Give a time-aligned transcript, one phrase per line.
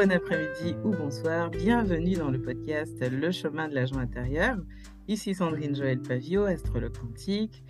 [0.00, 1.50] bon après-midi ou bonsoir.
[1.50, 4.56] Bienvenue dans le podcast Le chemin de l'agent intérieur.
[5.08, 7.62] Ici Sandrine Joël Pavio, astrologue quantique,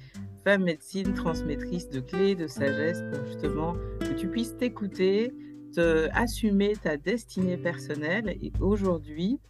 [0.44, 5.34] femme médecine, transmettrice de clés de sagesse pour justement que tu puisses t'écouter,
[5.74, 8.28] te assumer ta destinée personnelle.
[8.40, 9.40] Et aujourd'hui,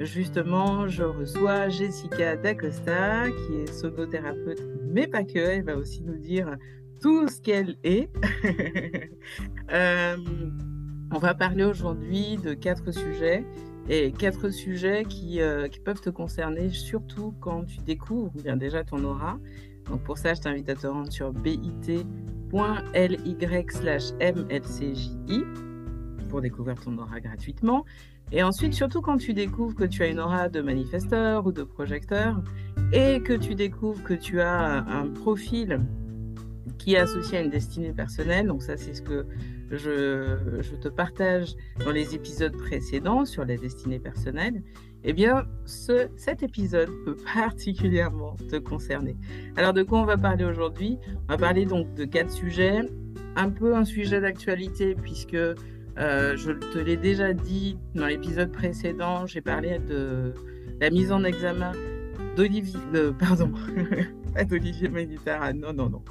[0.00, 5.38] justement, je reçois Jessica D'Acosta, qui est sonothérapeute, mais pas que.
[5.38, 6.56] Elle va aussi nous dire
[7.02, 8.08] tout ce qu'elle est.
[9.70, 10.16] euh,
[11.12, 13.44] on va parler aujourd'hui de quatre sujets
[13.88, 19.38] et quatre sujets qui, euh, peuvent te concerner surtout quand tu découvres déjà ton aura.
[19.90, 22.06] Donc pour ça, je t'invite à te rendre sur bit.ly
[23.70, 25.44] slash mlcji
[26.28, 27.84] pour découvrir ton aura gratuitement.
[28.30, 31.64] Et ensuite, surtout quand tu découvres que tu as une aura de manifesteur ou de
[31.64, 32.40] projecteur
[32.92, 35.80] et que tu découvres que tu as un profil
[36.78, 38.46] qui est associé à une destinée personnelle.
[38.46, 39.26] Donc ça, c'est ce que
[39.72, 44.62] je, te partage dans les épisodes précédents sur la destinée personnelle.
[45.04, 49.16] Eh bien, ce, cet épisode peut particulièrement te concerner.
[49.56, 50.98] Alors, de quoi on va parler aujourd'hui?
[51.28, 52.80] On va parler donc de quatre sujets.
[53.34, 55.56] Un peu un sujet d'actualité puisque euh,
[56.36, 60.34] je te l'ai déjà dit dans l'épisode précédent, j'ai parlé de
[60.80, 61.72] la mise en examen
[62.36, 62.80] d'Olivier,
[63.18, 63.52] pardon,
[64.34, 66.02] pas d'Olivier Méditerrane, non, non, non.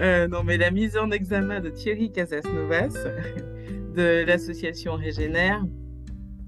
[0.00, 2.94] Euh, non, mais la mise en examen de Thierry Casasnovas
[3.96, 5.64] de l'association Régénère,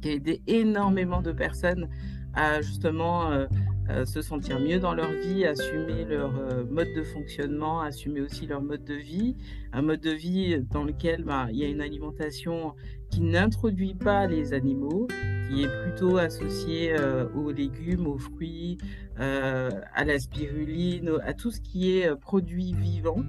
[0.02, 1.88] qui a aidé énormément de personnes
[2.34, 3.46] à justement euh,
[3.88, 8.46] euh, se sentir mieux dans leur vie, assumer leur euh, mode de fonctionnement, assumer aussi
[8.46, 9.36] leur mode de vie,
[9.72, 12.74] un mode de vie dans lequel bah, il y a une alimentation
[13.10, 15.08] qui n'introduit pas les animaux,
[15.48, 18.78] qui est plutôt associée euh, aux légumes, aux fruits,
[19.20, 23.22] euh, à la spiruline, à tout ce qui est euh, produit vivant,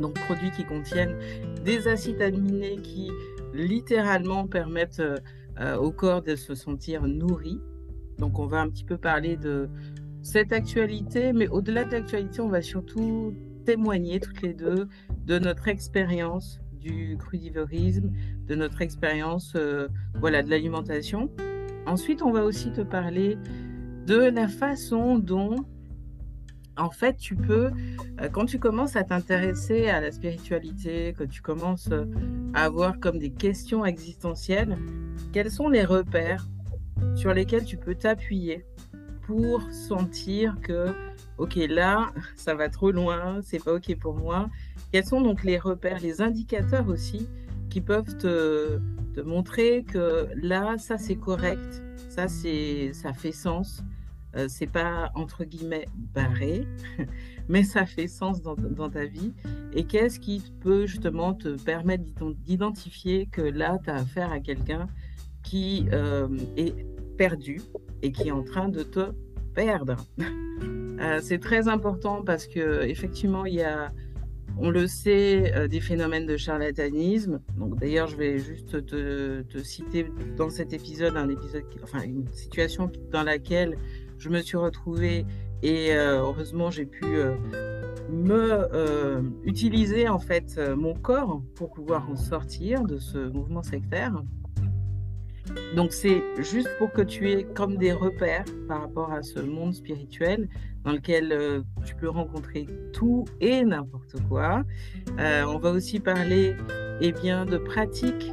[0.00, 1.16] donc produits qui contiennent
[1.64, 3.10] des acides aminés qui
[3.54, 5.02] littéralement permettent
[5.78, 7.60] au corps de se sentir nourri.
[8.18, 9.68] Donc on va un petit peu parler de
[10.22, 13.34] cette actualité, mais au-delà de l'actualité, on va surtout
[13.66, 14.88] témoigner toutes les deux
[15.26, 18.10] de notre expérience du crudivorisme,
[18.46, 21.30] de notre expérience euh, voilà, de l'alimentation.
[21.86, 23.38] Ensuite, on va aussi te parler
[24.06, 25.56] de la façon dont,
[26.76, 27.70] en fait, tu peux,
[28.20, 31.90] euh, quand tu commences à t'intéresser à la spiritualité, que tu commences
[32.54, 34.76] à avoir comme des questions existentielles,
[35.32, 36.48] quels sont les repères
[37.14, 38.64] sur lesquels tu peux t'appuyer
[39.22, 40.88] pour sentir que,
[41.38, 44.48] ok, là, ça va trop loin, c'est pas ok pour moi.
[44.92, 47.26] Quels sont donc les repères, les indicateurs aussi
[47.70, 48.78] qui peuvent te,
[49.24, 53.82] montrer que là, ça c'est correct, ça c'est, ça fait sens.
[54.34, 56.66] Euh, c'est pas entre guillemets barré,
[57.48, 59.32] mais ça fait sens dans, dans ta vie.
[59.74, 62.04] Et qu'est-ce qui peut justement te permettre
[62.44, 64.88] d'identifier que là, tu as affaire à quelqu'un
[65.42, 66.74] qui euh, est
[67.18, 67.60] perdu
[68.02, 69.12] et qui est en train de te
[69.54, 69.96] perdre?
[71.00, 73.92] euh, c'est très important parce que effectivement, il y a,
[74.58, 77.40] on le sait, euh, des phénomènes de charlatanisme.
[77.56, 82.26] Donc d'ailleurs, je vais juste te, te, citer dans cet épisode un épisode, enfin une
[82.32, 83.76] situation dans laquelle
[84.18, 85.24] je me suis retrouvée
[85.62, 87.34] et euh, heureusement j'ai pu euh,
[88.10, 94.22] me utiliser en fait mon corps pour pouvoir en sortir de ce mouvement sectaire.
[95.76, 99.74] Donc c'est juste pour que tu aies comme des repères par rapport à ce monde
[99.74, 100.48] spirituel
[100.84, 104.64] dans lequel euh, tu peux rencontrer tout et n'importe quoi.
[105.18, 106.56] Euh, on va aussi parler
[107.00, 108.32] eh bien, de pratiques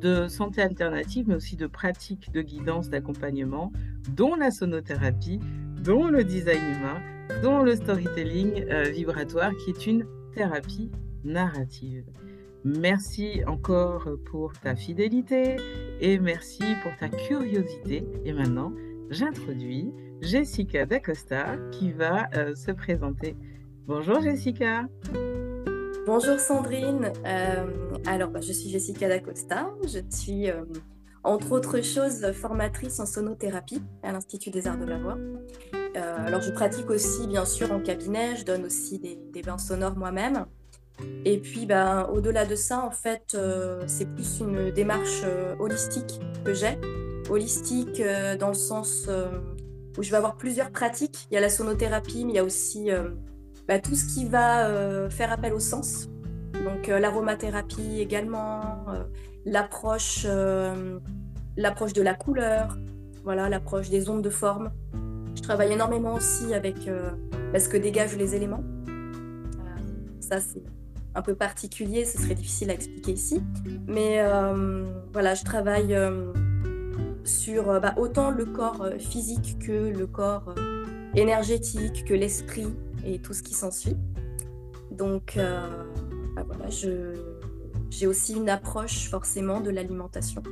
[0.00, 3.70] de santé alternative, mais aussi de pratiques de guidance, d'accompagnement,
[4.16, 5.40] dont la sonothérapie,
[5.82, 7.00] dont le design humain,
[7.42, 10.90] dont le storytelling euh, vibratoire, qui est une thérapie
[11.24, 12.04] narrative.
[12.64, 15.56] Merci encore pour ta fidélité
[16.00, 18.06] et merci pour ta curiosité.
[18.26, 18.72] Et maintenant,
[19.08, 23.34] j'introduis Jessica D'Acosta qui va euh, se présenter.
[23.86, 24.86] Bonjour Jessica.
[26.06, 27.10] Bonjour Sandrine.
[27.24, 27.64] Euh,
[28.06, 29.70] alors, bah, je suis Jessica D'Acosta.
[29.84, 30.64] Je suis, euh,
[31.24, 35.16] entre autres choses, formatrice en sonothérapie à l'Institut des Arts de la Voix.
[35.94, 38.36] Alors, je pratique aussi, bien sûr, en cabinet.
[38.36, 40.46] Je donne aussi des, des bains sonores moi-même.
[41.24, 46.20] Et puis, ben, au-delà de ça, en fait, euh, c'est plus une démarche euh, holistique
[46.44, 46.78] que j'ai.
[47.28, 49.08] Holistique euh, dans le sens
[49.98, 51.26] où je vais avoir plusieurs pratiques.
[51.30, 52.88] Il y a la sonothérapie, mais il y a aussi
[53.68, 56.08] ben, tout ce qui va faire appel au sens.
[56.64, 58.86] Donc, l'aromathérapie également,
[59.44, 60.26] l'approche,
[61.56, 62.78] l'approche de la couleur,
[63.24, 64.70] voilà, l'approche des ondes de forme.
[65.34, 66.76] Je travaille énormément aussi avec
[67.52, 68.64] ben, ce que dégagent les éléments.
[70.20, 70.62] ça, c'est
[71.14, 73.42] un peu particulier, ce serait difficile à expliquer ici.
[73.86, 74.22] Mais
[75.12, 75.96] voilà, je travaille
[77.24, 80.54] sur bah, autant le corps physique que le corps
[81.14, 82.68] énergétique, que l'esprit
[83.04, 83.96] et tout ce qui s'ensuit.
[84.90, 86.68] Donc bah, voilà,
[87.90, 90.42] j'ai aussi une approche forcément de l'alimentation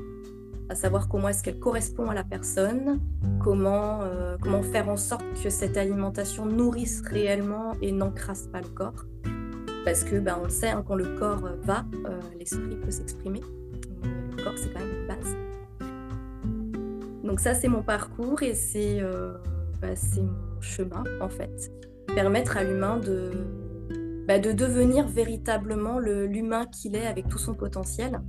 [0.68, 3.00] à savoir comment est-ce qu'elle correspond à la personne,
[3.42, 8.68] comment, euh, comment faire en sorte que cette alimentation nourrisse réellement et n'encrasse pas le
[8.68, 9.06] corps.
[9.88, 13.40] Parce que ben, on le sait, hein, quand le corps va, euh, l'esprit peut s'exprimer.
[14.36, 15.34] Le corps, c'est quand même une base.
[17.24, 19.32] Donc ça, c'est mon parcours et c'est euh,
[19.80, 21.72] bah, mon chemin, en fait.
[22.14, 23.30] Permettre à l'humain de,
[24.26, 28.20] bah, de devenir véritablement l'humain qu'il est avec tout son potentiel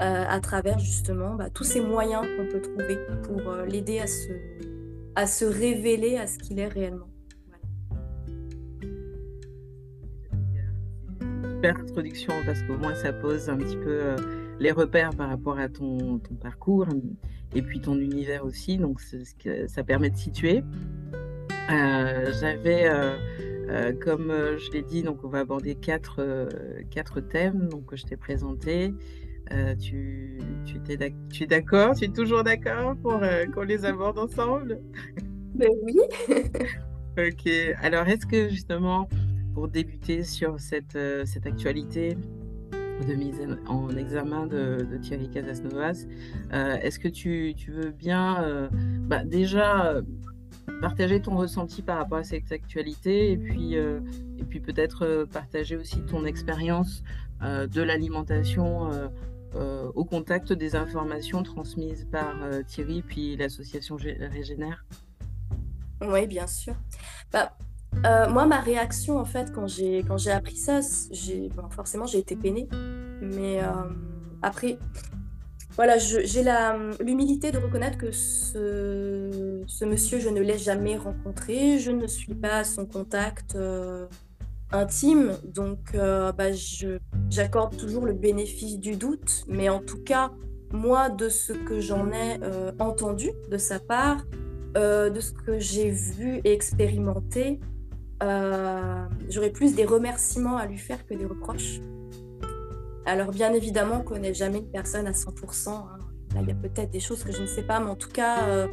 [0.00, 4.06] euh, à travers justement bah, tous ces moyens qu'on peut trouver pour euh, l'aider à
[4.06, 4.32] se,
[5.14, 7.08] à se révéler à ce qu'il est réellement.
[11.56, 14.16] Super introduction parce qu'au moins ça pose un petit peu euh,
[14.60, 16.86] les repères par rapport à ton, ton, parcours
[17.54, 20.62] et puis ton univers aussi, donc ça permet de situer.
[21.68, 22.90] J'avais,
[24.02, 26.48] comme je l'ai dit, donc on va aborder quatre,
[26.90, 28.92] quatre thèmes donc, que je t'ai présentés.
[29.52, 34.80] Euh, tu, tu, es d'accord Tu es toujours d'accord pour euh, qu'on les aborde ensemble?
[35.54, 35.98] Ben oui.
[37.18, 37.50] ok.
[37.80, 39.08] Alors, est-ce que justement,
[39.56, 42.18] pour débuter sur cette, euh, cette actualité
[43.08, 46.06] de mise en examen de, Thierry Casasnovas,
[46.52, 48.70] est-ce que tu, tu, veux bien
[49.02, 50.00] bah, déjà
[50.80, 56.00] partager ton ressenti par rapport à cette actualité et puis, et puis peut-être partager aussi
[56.06, 57.04] ton expérience
[57.42, 58.90] de l'alimentation
[59.56, 64.84] euh, au contact des informations transmises par euh, Thierry puis l'association Régénère?
[66.02, 66.74] Oui, bien sûr.
[67.32, 67.56] Bah,
[68.04, 70.80] euh, moi, ma réaction, en fait, quand j'ai, quand j'ai appris ça,
[71.70, 72.68] forcément, j'ai été peinée.
[73.20, 73.60] Mais
[74.42, 74.78] après,
[75.76, 81.78] voilà, j'ai la, l'humilité de reconnaître que ce, monsieur, je ne l'ai jamais rencontré.
[81.78, 83.56] Je ne suis pas son contact
[84.72, 85.32] intime.
[85.44, 86.52] Donc, euh, bah,
[87.30, 89.44] j'accorde toujours le bénéfice du doute.
[89.48, 90.30] Mais en tout cas,
[90.72, 94.24] moi, de ce que j'en ai euh, entendu de sa part,
[94.76, 97.60] euh, de ce que j'ai vu et expérimenté,
[98.20, 101.80] j'aurais plus des remerciements à lui faire que des reproches.
[103.04, 105.68] Alors, bien évidemment qu'on n'est jamais une personne à 100%.
[105.68, 105.84] Hein.
[106.34, 108.10] Là, il y a peut-être des choses que je ne sais pas, mais en tout
[108.10, 108.66] cas,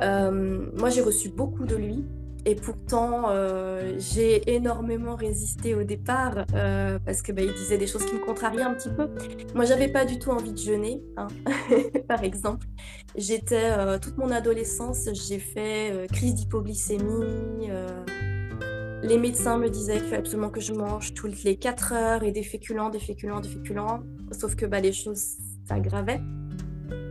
[0.00, 2.04] moi, j'ai reçu beaucoup de lui.
[2.46, 8.04] Et pourtant, euh, j'ai énormément résisté au départ euh, parce que bah, disait des choses
[8.04, 9.08] qui me contrariaient un petit peu.
[9.54, 11.28] Moi, j'avais pas du tout envie de jeûner, hein,
[12.08, 12.66] par exemple.
[13.16, 17.70] J'étais euh, toute mon adolescence, j'ai fait crise d'hypoglycémie.
[19.04, 22.32] Les médecins me disaient qu'il fallait absolument que je mange toutes les 4 heures et
[22.32, 24.02] des féculents, des féculents, des féculents.
[24.32, 25.36] Sauf que bah, les choses
[25.68, 26.20] s'aggravaient.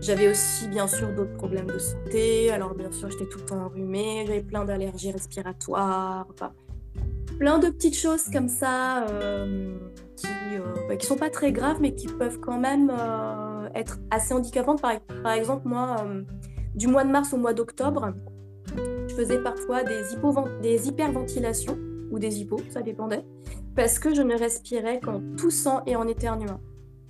[0.02, 2.52] J'avais aussi bien sûr d'autres problèmes de santé.
[2.52, 6.28] Alors bien sûr, j'étais tout le temps enrhumée, j'avais plein d'allergies respiratoires,
[7.40, 9.78] plein de petites choses comme ça euh,
[10.16, 14.00] qui ne euh, bah, sont pas très graves, mais qui peuvent quand même euh, être
[14.10, 14.82] assez handicapantes.
[14.82, 16.08] Par, par exemple, moi,
[16.74, 18.14] du mois de mars au mois d'octobre,
[19.14, 21.78] je faisais parfois des, hyperventilations
[22.10, 23.24] ou des hypos, ça dépendait,
[23.76, 26.60] parce que je ne respirais qu'en toussant et en éternuant.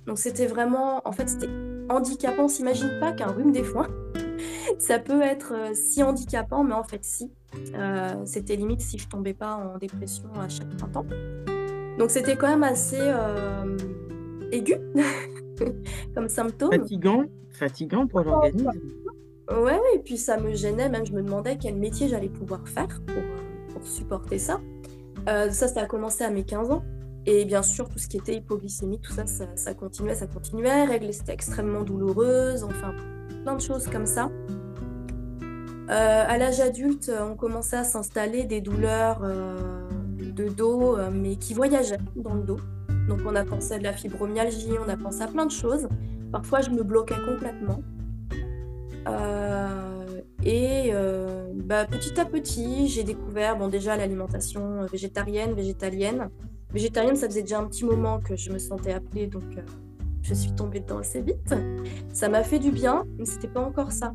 [0.06, 1.48] Donc c'était vraiment, en fait, c'était
[1.88, 2.44] handicapant.
[2.44, 3.88] On s'imagine pas qu'un rhume des foins,
[4.78, 7.30] ça peut être euh, si handicapant, mais en fait, si.
[7.74, 11.06] Euh, c'était limite si je tombais pas en dépression à chaque printemps.
[11.98, 13.76] Donc c'était quand même assez euh,
[14.50, 14.74] aigu
[16.14, 16.72] comme symptôme.
[16.72, 18.70] Fatigant, fatigant pour l'organisme.
[19.50, 23.00] Ouais, et puis ça me gênait, même je me demandais quel métier j'allais pouvoir faire
[23.06, 24.60] pour, supporter ça.
[25.26, 26.82] ça, ça a commencé à mes 15 ans.
[27.26, 30.84] Et bien sûr, tout ce qui était hypoglycémie, tout ça, ça, continuait, ça continuait.
[30.84, 32.94] Règles, c'était extrêmement douloureuse, enfin,
[33.42, 34.30] plein de choses comme ça.
[35.90, 41.36] Euh, à l'âge adulte, on commençait à s'installer des douleurs euh, de dos, euh, mais
[41.36, 42.60] qui voyageaient dans le dos.
[43.08, 45.88] Donc on a pensé à de la fibromyalgie, on a pensé à plein de choses.
[46.32, 47.80] Parfois, je me bloquais complètement.
[50.42, 50.92] Et
[51.54, 56.28] bah, petit à petit, j'ai découvert bon, déjà l'alimentation végétarienne, végétalienne
[56.74, 59.62] végétarienne, ça faisait déjà un petit moment que je me sentais appelée, donc euh,
[60.22, 61.54] je suis tombée dedans assez vite.
[62.12, 64.12] Ça m'a fait du bien, mais c'était pas encore ça.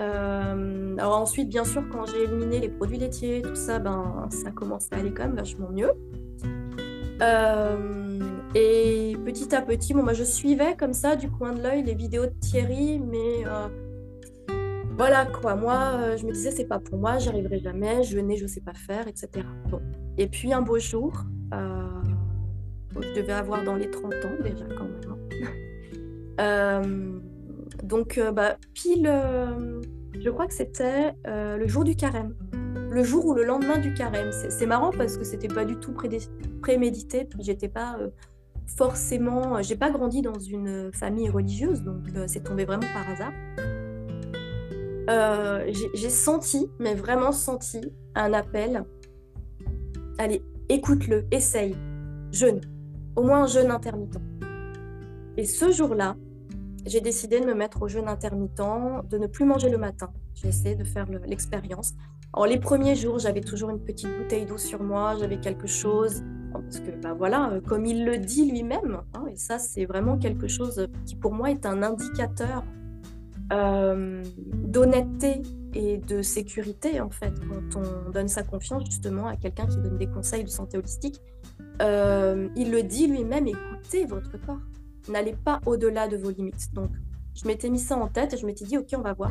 [0.00, 4.50] Euh, alors ensuite, bien sûr, quand j'ai éliminé les produits laitiers, tout ça, ben ça
[4.50, 5.90] commence à aller quand même vachement mieux.
[7.20, 8.20] Euh,
[8.54, 11.94] et petit à petit, bon, moi, je suivais comme ça du coin de l'œil les
[11.94, 13.44] vidéos de Thierry, mais
[14.98, 15.54] voilà quoi.
[15.54, 18.60] Moi, je me disais c'est pas pour moi, j'y arriverai jamais, je n'ai, je sais
[18.60, 19.46] pas faire, etc.
[20.18, 25.16] Et puis un beau jour, je devais avoir dans les 30 ans déjà quand même.
[26.38, 26.82] Hein.
[27.82, 29.10] donc, bah, pile,
[30.18, 32.34] je crois que c'était le jour du carême
[32.90, 34.30] le jour ou le lendemain du carême.
[34.32, 35.94] C'est marrant parce que c'était pas du tout
[36.60, 38.08] prémédité, puis j'étais pas euh,
[38.66, 43.32] forcément, j'ai pas grandi dans une famille religieuse, donc euh, c'est tombé vraiment par hasard.
[45.08, 47.80] Euh, j'ai senti, mais vraiment senti,
[48.14, 48.84] un appel.
[50.18, 51.74] Allez, écoute-le, essaye,
[52.30, 52.60] jeûne,
[53.16, 54.20] au moins un jeûne intermittent.
[55.36, 56.16] Et ce jour-là,
[56.84, 58.60] j'ai décidé de me mettre au jeûne intermittent,
[59.08, 60.10] de ne plus manger le matin.
[60.34, 61.94] J'ai essayé de faire l'expérience.
[62.34, 66.22] Alors, les premiers jours, j'avais toujours une petite bouteille d'eau sur moi, j'avais quelque chose,
[66.52, 70.18] parce que bah, voilà, euh, comme il le dit lui-même, hein, et ça c'est vraiment
[70.18, 72.64] quelque chose qui pour moi est un indicateur
[73.52, 75.42] euh, d'honnêteté
[75.74, 79.98] et de sécurité en fait, quand on donne sa confiance justement à quelqu'un qui donne
[79.98, 81.20] des conseils de santé holistique.
[81.80, 84.60] Euh, il le dit lui-même, écoutez votre corps,
[85.08, 86.72] n'allez pas au-delà de vos limites.
[86.74, 86.90] Donc
[87.34, 89.30] je m'étais mis ça en tête et je m'étais dit, ok, on va voir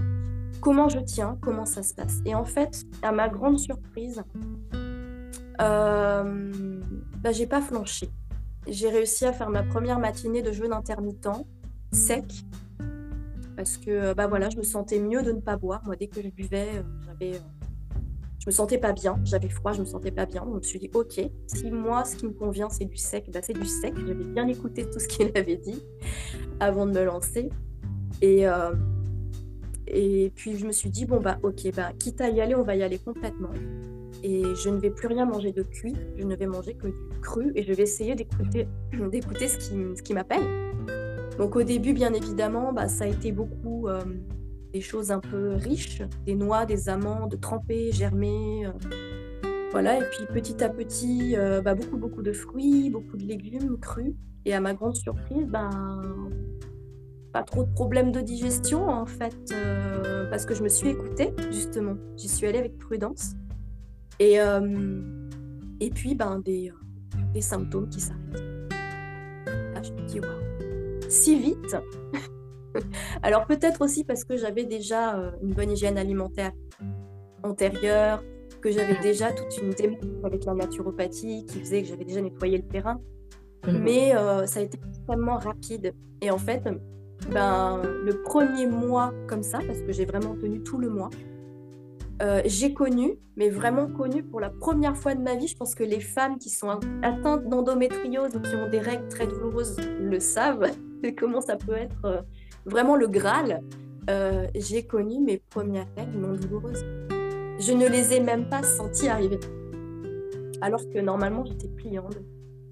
[0.61, 2.19] comment je tiens, comment ça se passe.
[2.25, 4.23] Et en fait, à ma grande surprise,
[5.61, 6.81] euh,
[7.21, 8.09] bah, j'ai pas flanché.
[8.67, 11.45] J'ai réussi à faire ma première matinée de jeûne intermittent,
[11.91, 12.25] sec,
[13.57, 15.81] parce que bah voilà, je me sentais mieux de ne pas boire.
[15.85, 17.39] Moi, dès que je buvais, euh, j'avais, euh,
[18.39, 20.45] je me sentais pas bien, j'avais froid, je me sentais pas bien.
[20.45, 23.29] Donc, je me suis dit, ok, si moi, ce qui me convient, c'est du sec,
[23.33, 23.93] bah, c'est du sec.
[23.97, 25.81] J'avais bien écouté tout ce qu'il avait dit
[26.59, 27.49] avant de me lancer.
[28.21, 28.73] Et, euh,
[29.87, 32.63] et puis je me suis dit, bon, bah ok, bah, quitte à y aller, on
[32.63, 33.51] va y aller complètement.
[34.23, 37.19] Et je ne vais plus rien manger de cuit, je ne vais manger que du
[37.21, 38.67] cru et je vais essayer d'écouter,
[39.11, 40.66] d'écouter ce qui, ce qui m'appelle.
[41.37, 44.01] Donc au début, bien évidemment, bah, ça a été beaucoup euh,
[44.73, 48.65] des choses un peu riches, des noix, des amandes trempées, germées.
[48.65, 48.71] Euh,
[49.71, 54.15] voilà, et puis petit à petit, bah, beaucoup, beaucoup de fruits, beaucoup de légumes crus.
[54.45, 55.69] Et à ma grande surprise, ben,
[57.33, 61.33] pas trop de problèmes de digestion en fait, euh, parce que je me suis écoutée
[61.51, 61.95] justement.
[62.15, 63.33] J'y suis allée avec prudence.
[64.19, 65.01] Et, euh,
[65.79, 68.41] et puis ben, des, euh, des symptômes qui s'arrêtent.
[69.45, 70.31] Là, je me dis, waouh,
[71.09, 71.75] si vite
[73.23, 76.51] Alors peut-être aussi parce que j'avais déjà une bonne hygiène alimentaire
[77.43, 78.23] antérieure,
[78.61, 82.57] que j'avais déjà toute une démarche avec la naturopathie qui faisait que j'avais déjà nettoyé
[82.57, 82.99] le terrain.
[83.65, 83.77] Mmh.
[83.79, 84.11] Mais
[84.45, 85.93] ça a été extrêmement rapide.
[86.21, 86.63] Et en fait,
[87.31, 91.09] ben, le premier mois comme ça, parce que j'ai vraiment tenu tout le mois,
[92.21, 95.75] euh, j'ai connu, mais vraiment connu pour la première fois de ma vie, je pense
[95.75, 100.19] que les femmes qui sont atteintes d'endométriose ou qui ont des règles très douloureuses le
[100.19, 100.71] savent,
[101.17, 102.21] comment ça peut être euh,
[102.65, 103.61] vraiment le Graal.
[104.09, 106.85] Euh, j'ai connu mes premières règles non douloureuses.
[107.59, 109.39] Je ne les ai même pas senties arriver.
[110.61, 112.17] Alors que normalement, j'étais pliante.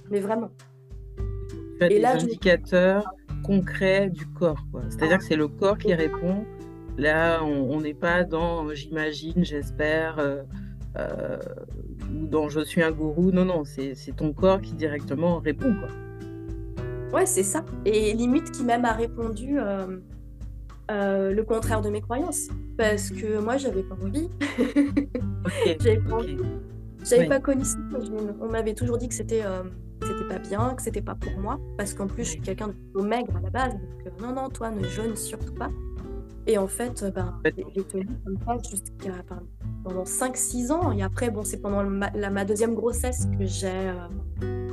[0.10, 0.52] Mais vraiment.
[1.82, 3.06] Et là, indicateurs
[3.44, 4.64] concret du corps.
[4.90, 6.46] C'est-à-dire que c'est le corps qui répond.
[6.98, 10.44] Là, on n'est pas dans j'imagine, j'espère, euh,
[10.98, 11.38] euh,
[12.14, 13.32] ou dans je suis un gourou.
[13.32, 15.74] Non, non, c'est ton corps qui directement répond.
[15.74, 15.90] Quoi.
[17.16, 17.64] Ouais, c'est ça.
[17.86, 20.00] Et limite qui même a répondu euh,
[20.90, 22.50] le contraire de mes croyances.
[22.78, 24.30] Parce que moi, j'avais pas envie.
[25.80, 26.20] j'avais pas
[27.04, 27.78] J'avais pas connu ça.
[28.42, 29.44] On m'avait toujours dit que c'était
[30.06, 32.74] c'était pas bien, que c'était pas pour moi, parce qu'en plus je suis quelqu'un de
[32.74, 35.70] plutôt maigre à la base, donc euh, non, non, toi ne jeûne surtout pas.
[36.48, 39.14] Et en fait, euh, ben, j'ai tenu comme ça jusqu'à
[39.84, 43.68] pendant 5-6 ans, et après, bon, c'est pendant ma, la, ma deuxième grossesse que j'ai
[43.68, 44.65] euh,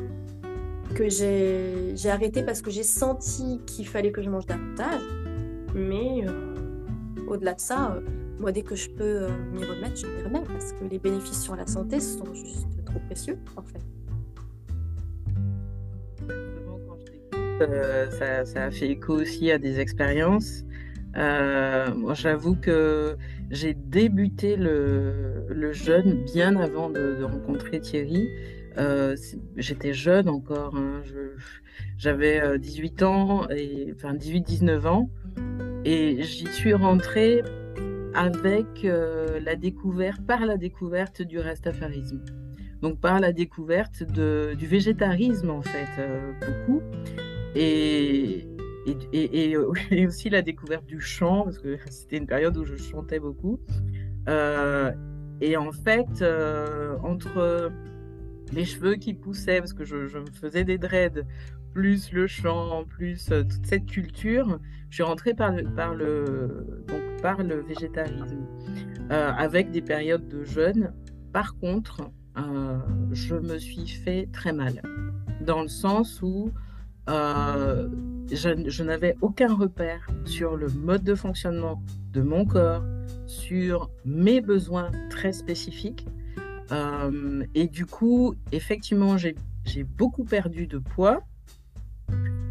[0.94, 5.02] que j'ai arrêté parce que j'ai senti qu'il fallait que je mange davantage,
[5.74, 6.24] mais
[7.28, 7.98] au-delà de ça,
[8.38, 11.56] moi dès que je peux m'y remettre, je m'y remets, parce que les bénéfices sur
[11.56, 13.80] la santé sont juste trop précieux en fait.
[17.62, 20.64] Euh, ça, a fait écho aussi à des expériences.
[21.16, 23.16] Euh, moi, j'avoue que
[23.50, 28.28] j'ai débuté le, jeûne bien avant de, rencontrer Thierry.
[28.78, 29.16] Euh,
[29.56, 31.02] j'étais jeune encore, hein.
[31.98, 35.10] j'avais 18 ans, et, enfin 18-19 ans,
[35.84, 37.42] et j'y suis rentrée
[38.14, 42.20] avec la découverte, par la découverte du rastafarisme.
[42.80, 45.88] Donc par la découverte du végétarisme en fait,
[46.40, 46.82] beaucoup.
[47.54, 48.46] Et,
[49.12, 49.50] et,
[49.90, 53.60] et, aussi la découverte du chant, parce que c'était une période où je chantais beaucoup.
[54.28, 54.92] Euh,
[55.40, 57.72] et en fait, euh, entre
[58.52, 61.24] les cheveux qui poussaient, parce que je, me faisais des dreads,
[61.72, 64.58] plus le chant, plus euh, toute cette culture,
[64.90, 68.46] je suis rentrée par le, donc par le végétarisme,
[69.08, 70.92] avec des périodes de jeûne.
[71.32, 72.10] Par contre,
[73.12, 74.82] je me suis fait très mal
[75.40, 76.50] dans le sens où
[77.08, 77.88] euh,
[78.30, 81.82] je, n'avais aucun repère sur le mode de fonctionnement
[82.12, 82.84] de mon corps,
[83.26, 86.06] sur mes besoins très spécifiques.
[86.72, 89.36] Euh, et du coup, effectivement, j'ai
[89.84, 91.22] beaucoup perdu de poids,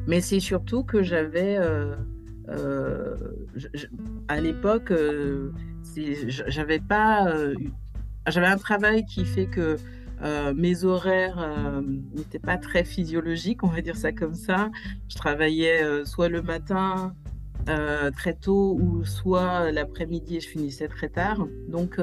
[0.07, 1.95] mais c'est surtout que j'avais, euh,
[4.27, 4.93] à l'époque,
[8.27, 9.77] j'avais un travail qui fait que
[10.23, 11.81] euh, mes horaires euh,
[12.15, 14.69] n'étaient pas très physiologiques, on va dire ça comme ça.
[15.09, 17.15] Je travaillais euh, soit le matin
[18.17, 21.47] très tôt ou soit l'après-midi et je finissais très tard.
[21.69, 22.01] Donc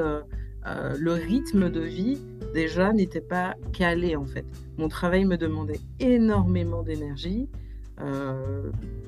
[0.97, 2.19] le rythme de vie
[2.55, 4.45] déjà n'était pas calé en fait.
[4.77, 7.49] Mon travail me demandait énormément d'énergie,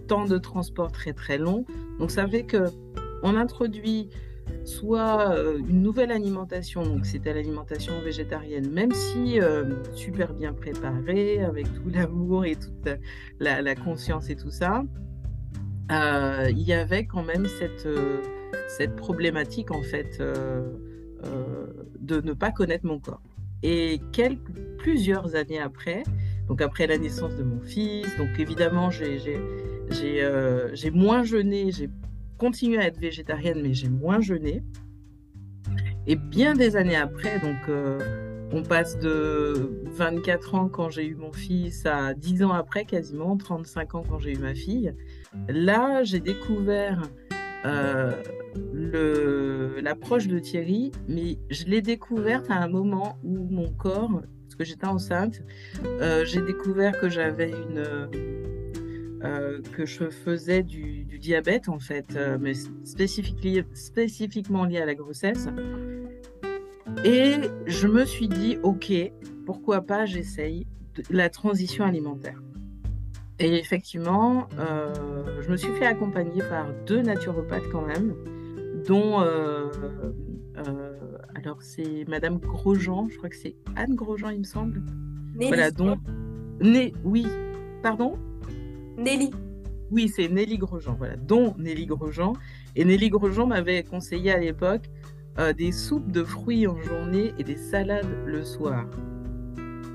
[0.09, 1.65] temps de transport très très long.
[1.99, 2.65] Donc ça fait que
[3.23, 4.09] on introduit
[4.65, 9.65] soit euh, une nouvelle alimentation, donc c'était l'alimentation végétarienne, même si euh,
[9.95, 12.89] super bien préparée, avec tout l'amour et toute
[13.39, 14.83] la, conscience et tout ça,
[15.93, 17.89] euh, il y avait quand même cette,
[18.69, 20.23] cette problématique en fait
[21.99, 23.23] de ne pas connaître mon corps.
[23.63, 26.03] Et quelques, plusieurs années après,
[26.49, 29.31] donc après la naissance de mon fils, donc évidemment j'ai
[30.93, 31.91] moins jeûné, j'ai
[32.39, 34.63] continué à être végétarienne, mais j'ai moins jeûné.
[36.07, 41.15] Et bien des années après, donc euh, on passe de 24 ans quand j'ai eu
[41.15, 44.95] mon fils à 10 ans après, quasiment 35 ans quand j'ai eu ma fille.
[45.49, 47.03] Là, j'ai découvert
[47.67, 48.11] euh,
[48.55, 54.65] l'approche de Thierry, mais je l'ai découverte à un moment où mon corps, parce que
[54.65, 55.43] j'étais enceinte,
[55.85, 57.85] euh, j'ai découvert que j'avais une
[59.23, 62.55] euh, que je faisais du, diabète en fait, euh, mais
[62.85, 65.49] spécifiquement lié à la grossesse.
[67.05, 67.35] Et
[67.67, 68.93] je me suis dit, ok,
[69.47, 70.67] pourquoi pas j'essaye
[71.11, 72.43] la transition alimentaire.
[73.39, 78.15] Et effectivement, je me suis fait accompagner par deux naturopathes quand même,
[78.91, 79.19] dont,
[81.37, 84.83] alors c'est Madame Grosjean, je crois que c'est Anne Grosjean, il me semble.
[85.37, 85.97] Voilà, dont,
[86.61, 87.25] né, oui,
[87.83, 88.19] pardon?
[88.99, 89.31] Nelly.
[89.93, 92.33] Oui, c'est Nelly Grosjean, voilà, dont Nelly Grosjean.
[92.75, 94.91] Et Nelly Grosjean m'avait conseillé à l'époque
[95.39, 98.87] euh, des soupes de fruits en journée et des salades le soir.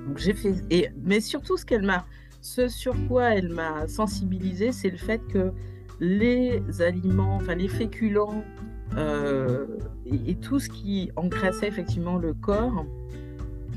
[0.08, 0.56] Donc j'ai fait.
[0.70, 2.06] Et, mais surtout, ce qu'elle m'a,
[2.42, 5.52] ce sur quoi elle m'a sensibilisé, c'est le fait que
[6.00, 8.44] les aliments, enfin les féculents
[8.98, 9.66] euh,
[10.06, 12.86] et, tout ce qui engraissait effectivement le corps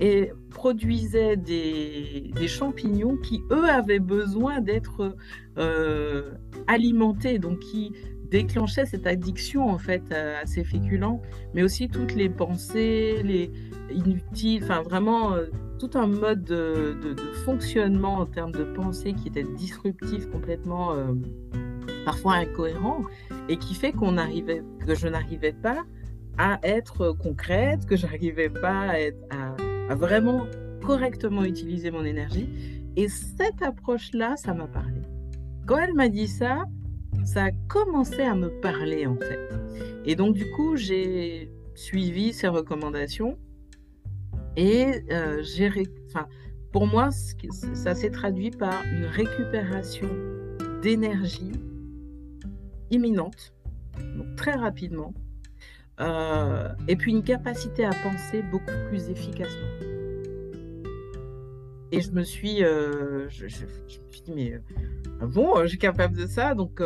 [0.00, 5.16] et produisait des, champignons qui, eux, avaient besoin d'être
[5.58, 6.30] euh,
[6.66, 7.92] alimentés, donc qui
[8.30, 11.20] déclenchaient cette addiction en fait à, ces féculents,
[11.54, 13.50] mais aussi toutes les pensées, les
[13.90, 15.46] inutiles, enfin vraiment euh,
[15.78, 21.12] tout un mode de, fonctionnement en termes de pensée qui était disruptif, complètement euh,
[22.08, 23.02] parfois incohérent,
[23.50, 25.84] et qui fait qu'on arrivait, que je n'arrivais pas
[26.38, 28.94] à être concrète, que j'arrivais pas
[29.90, 30.46] à, vraiment
[30.86, 32.48] correctement utiliser mon énergie.
[32.96, 35.02] Et cette approche-là, ça m'a parlé.
[35.66, 36.64] Quand elle m'a dit ça,
[37.24, 39.50] ça a commencé à me parler en fait.
[40.06, 43.36] Et donc du coup, j'ai suivi ses recommandations
[44.56, 45.70] et euh, j'ai,
[46.06, 46.26] enfin,
[46.72, 47.10] pour moi,
[47.74, 50.08] ça s'est traduit par une récupération
[50.80, 51.52] d'énergie
[52.90, 53.52] imminente,
[54.36, 55.14] très rapidement,
[56.00, 59.68] euh, et puis une capacité à penser beaucoup plus efficacement.
[61.90, 64.58] Et je me suis, euh, je, suis dit, mais euh,
[65.20, 66.54] ah bon, je suis capable de ça?
[66.54, 66.82] Donc,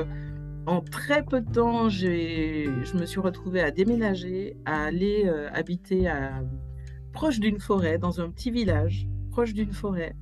[0.67, 6.43] en très peu de temps, je me suis retrouvée à déménager, à aller habiter à,
[7.13, 10.15] proche d'une forêt, dans un petit village, proche d'une forêt.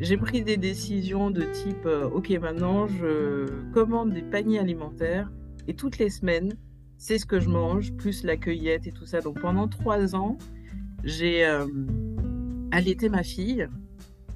[0.00, 5.30] J'ai pris des décisions de type, OK, maintenant, je commande des paniers alimentaires
[5.66, 6.54] et toutes les semaines,
[6.98, 9.20] c'est ce que je mange, plus la cueillette et tout ça.
[9.20, 10.38] Donc pendant trois ans,
[11.04, 11.66] j'ai euh,
[12.72, 13.68] allaité ma fille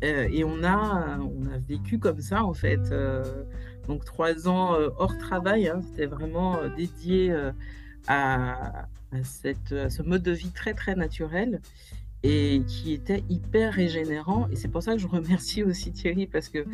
[0.04, 2.90] euh, et on a, on a vécu comme ça en fait.
[2.90, 3.44] Euh,
[3.86, 5.80] donc trois ans hors travail, hein.
[5.82, 7.34] c'était vraiment dédié
[8.06, 8.86] à,
[9.22, 11.62] cette, à ce mode de vie très très naturel
[12.22, 14.48] et qui était hyper régénérant.
[14.50, 16.64] Et c'est pour ça que je remercie aussi Thierry parce que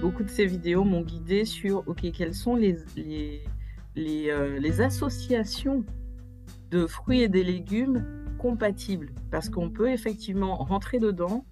[0.00, 5.84] beaucoup de ces vidéos m'ont guidé sur, OK, quels sont les, les, euh, les, associations
[6.70, 8.04] de fruits et des légumes
[8.38, 9.12] compatibles.
[9.30, 11.44] Parce qu'on peut effectivement rentrer dedans,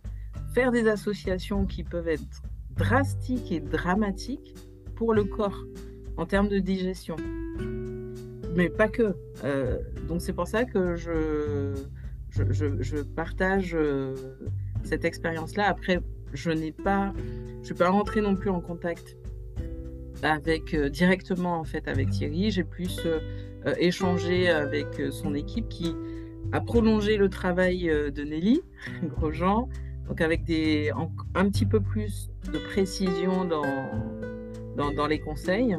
[0.55, 2.43] faire des associations qui peuvent être
[2.77, 4.55] drastiques et dramatiques
[4.95, 5.65] pour le corps
[6.17, 7.17] en termes de digestion.
[8.55, 9.15] Mais pas que.
[9.45, 11.75] Euh, donc c'est pour ça que je,
[12.31, 14.15] je, partage euh,
[14.85, 15.69] cette expérience-là.
[15.69, 16.01] Après,
[16.33, 17.13] je n'ai pas,
[17.61, 19.17] je suis pas rentrée non plus en contact
[20.23, 22.51] avec directement en fait avec Thierry.
[22.51, 23.01] J'ai plus
[23.79, 25.95] échangé avec son équipe qui
[26.53, 28.61] a prolongé le travail de Nelly
[29.05, 29.69] Grosjean,
[30.09, 30.43] donc avec
[31.35, 35.77] un petit peu plus de précision dans, dans les conseils.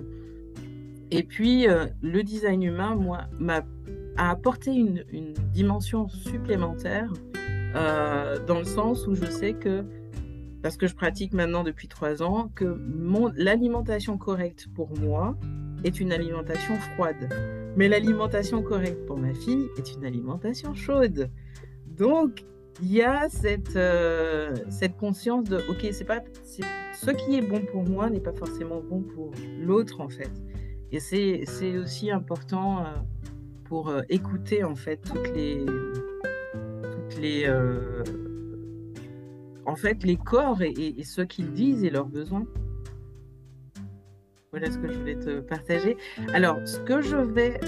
[1.12, 1.68] Et puis,
[2.02, 3.64] le design humain, moi, m'a
[4.22, 5.04] a apporté une,
[5.52, 7.12] dimension supplémentaire
[7.74, 9.84] dans le sens où je sais que,
[10.62, 12.80] parce que je pratique maintenant depuis trois ans, que
[13.36, 15.36] l'alimentation correcte pour moi
[15.84, 17.34] est une alimentation froide.
[17.76, 21.32] Mais l'alimentation correcte pour ma fille est une alimentation chaude.
[21.88, 22.46] Donc,
[22.82, 24.56] il y a cette, euh,
[25.00, 26.20] conscience de, ok, pas,
[26.94, 30.32] ce qui est bon pour moi n'est pas forcément bon pour l'autre en fait.
[30.92, 32.84] Et c'est aussi important euh,
[33.72, 37.48] pour euh, écouter en fait toutes les, toutes les,
[39.66, 42.46] en fait les corps et, ce qu'ils disent et leurs besoins.
[44.52, 45.96] Voilà ce que je voulais te partager.
[46.34, 47.62] Alors, ce que je vais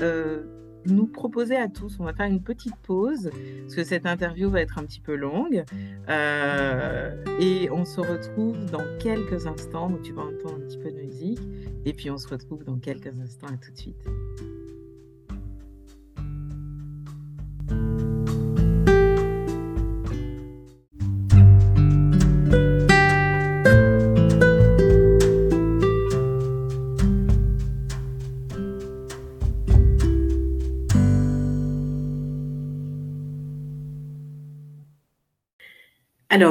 [0.88, 1.96] nous proposer à tous.
[2.02, 3.30] On va faire une petite pause
[3.62, 5.64] parce que cette interview va être un petit peu longue.
[6.10, 9.90] Euh, et on se retrouve dans quelques instants.
[9.90, 11.40] Donc tu vas entendre un petit peu de musique.
[11.86, 13.48] Et puis on se retrouve dans quelques instants.
[13.48, 14.04] À tout de suite.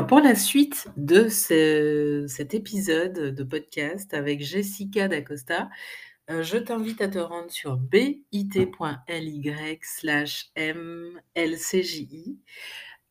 [0.00, 5.68] Pour la suite de cet épisode de podcast avec Jessica D'Acosta,
[6.31, 8.48] euh, je t'invite à te rendre sur bit.ly
[9.83, 10.50] slash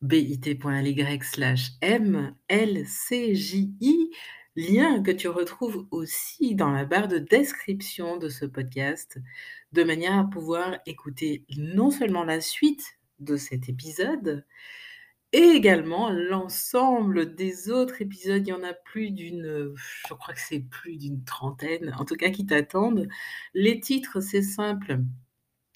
[0.00, 1.70] bit.ly slash
[2.50, 4.10] mlcji,
[4.56, 9.18] lien que tu retrouves aussi dans la barre de description de ce podcast,
[9.70, 14.44] de manière à pouvoir écouter non seulement la suite de cet épisode,
[15.32, 19.74] et également l'ensemble des autres épisodes, il y en a plus d'une,
[20.08, 23.08] je crois que c'est plus d'une trentaine, en tout cas qui t'attendent.
[23.54, 25.00] Les titres, c'est simple,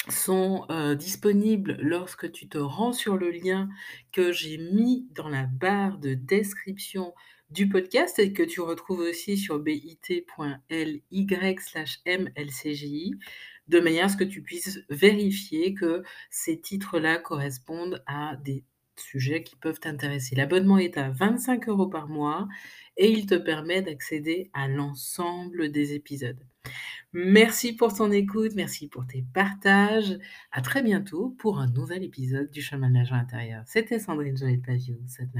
[0.08, 3.68] sont euh, disponibles lorsque tu te rends sur le lien
[4.12, 7.14] que j'ai mis dans la barre de description
[7.50, 11.02] du podcast et que tu retrouves aussi sur bit.ly
[11.60, 13.14] slash mlcji,
[13.68, 18.64] de manière à ce que tu puisses vérifier que ces titres-là correspondent à des
[19.00, 20.34] sujets qui peuvent t'intéresser.
[20.36, 22.48] L'abonnement est à 25 euros par mois
[22.96, 26.38] et il te permet d'accéder à l'ensemble des épisodes.
[27.12, 30.18] Merci pour ton écoute, merci pour tes partages.
[30.52, 33.62] À très bientôt pour un nouvel épisode du chemin de l'agent intérieur.
[33.66, 35.30] C'était Sandrine Joël Pavio, cette.